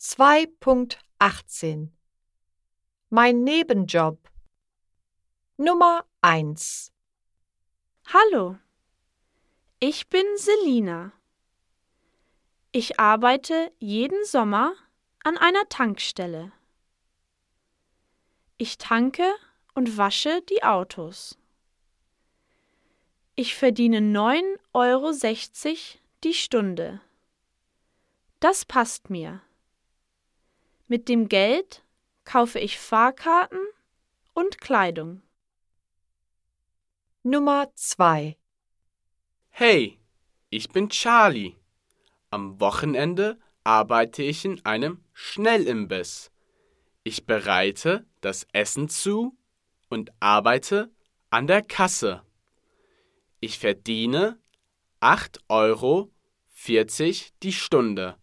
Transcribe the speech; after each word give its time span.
2.18 0.00 1.88
Mein 3.10 3.42
Nebenjob 3.42 4.30
Nummer 5.56 6.04
1 6.20 6.92
Hallo, 8.06 8.58
ich 9.80 10.08
bin 10.08 10.24
Selina. 10.36 11.10
Ich 12.70 13.00
arbeite 13.00 13.72
jeden 13.80 14.24
Sommer 14.24 14.72
an 15.24 15.36
einer 15.36 15.68
Tankstelle. 15.68 16.52
Ich 18.56 18.78
tanke 18.78 19.28
und 19.74 19.96
wasche 19.96 20.42
die 20.42 20.62
Autos. 20.62 21.36
Ich 23.34 23.56
verdiene 23.56 23.98
9,60 23.98 24.58
Euro 24.74 25.12
die 26.22 26.34
Stunde. 26.34 27.00
Das 28.38 28.64
passt 28.64 29.10
mir. 29.10 29.42
Mit 30.90 31.10
dem 31.10 31.28
Geld 31.28 31.84
kaufe 32.24 32.58
ich 32.58 32.78
Fahrkarten 32.78 33.60
und 34.32 34.58
Kleidung. 34.58 35.20
Nummer 37.22 37.70
2 37.74 38.38
Hey, 39.50 40.00
ich 40.48 40.70
bin 40.70 40.88
Charlie. 40.88 41.56
Am 42.30 42.58
Wochenende 42.58 43.38
arbeite 43.64 44.22
ich 44.22 44.46
in 44.46 44.64
einem 44.64 45.04
Schnellimbiss. 45.12 46.30
Ich 47.04 47.26
bereite 47.26 48.06
das 48.22 48.46
Essen 48.54 48.88
zu 48.88 49.36
und 49.90 50.10
arbeite 50.20 50.90
an 51.28 51.46
der 51.46 51.60
Kasse. 51.60 52.22
Ich 53.40 53.58
verdiene 53.58 54.40
8,40 55.02 55.40
Euro 55.50 56.10
die 57.42 57.52
Stunde. 57.52 58.16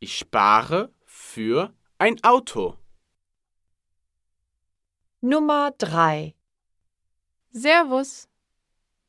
Ich 0.00 0.18
spare 0.18 0.92
für 1.04 1.72
ein 2.02 2.18
Auto. 2.24 2.76
Nummer 5.20 5.70
3 5.78 6.34
Servus. 7.52 8.28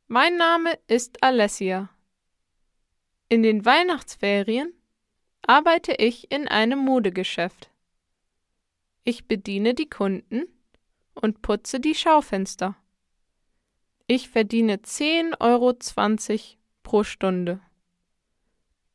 Mein 0.05 0.37
Name 0.37 0.77
ist 0.85 1.23
Alessia. 1.23 1.89
In 3.29 3.41
den 3.41 3.65
Weihnachtsferien 3.65 4.71
arbeite 5.41 5.93
ich 5.93 6.31
in 6.31 6.47
einem 6.47 6.77
Modegeschäft. 6.77 7.71
Ich 9.03 9.27
bediene 9.27 9.73
die 9.73 9.89
Kunden 9.89 10.43
und 11.15 11.41
putze 11.41 11.79
die 11.79 11.95
Schaufenster. 11.95 12.75
Ich 14.05 14.29
verdiene 14.29 14.75
10,20 14.75 15.31
Euro 15.39 15.75
pro 16.83 17.03
Stunde. 17.03 17.59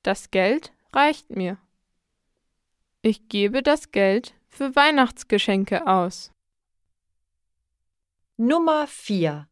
Das 0.05 0.30
Geld 0.30 0.72
reicht 0.92 1.30
mir. 1.30 1.58
Ich 3.02 3.28
gebe 3.28 3.62
das 3.62 3.92
Geld 3.92 4.34
für 4.48 4.74
Weihnachtsgeschenke 4.74 5.86
aus. 5.86 6.32
Nummer 8.36 8.88
4 8.88 9.48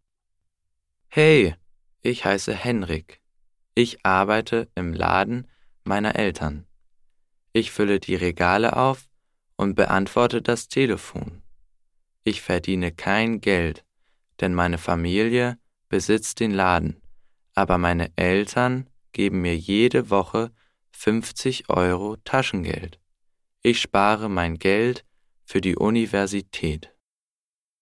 Hey, 1.06 1.54
ich 2.02 2.24
heiße 2.24 2.52
Henrik. 2.52 3.20
Ich 3.76 4.04
arbeite 4.04 4.68
im 4.74 4.92
Laden 4.92 5.46
meiner 5.84 6.16
Eltern. 6.16 6.66
Ich 7.52 7.70
fülle 7.70 8.00
die 8.00 8.16
Regale 8.16 8.76
auf 8.76 9.08
und 9.54 9.76
beantworte 9.76 10.42
das 10.42 10.66
Telefon. 10.66 11.42
Ich 12.24 12.42
verdiene 12.42 12.90
kein 12.90 13.40
Geld, 13.40 13.84
denn 14.40 14.54
meine 14.54 14.78
Familie 14.78 15.56
besitzt 15.88 16.40
den 16.40 16.50
Laden, 16.50 17.00
aber 17.54 17.78
meine 17.78 18.10
Eltern 18.16 18.90
geben 19.12 19.40
mir 19.42 19.56
jede 19.56 20.10
Woche 20.10 20.50
50 20.90 21.70
Euro 21.70 22.16
Taschengeld. 22.24 22.98
Ich 23.66 23.80
spare 23.80 24.28
mein 24.28 24.58
Geld 24.60 25.04
für 25.44 25.60
die 25.60 25.74
Universität. 25.74 26.95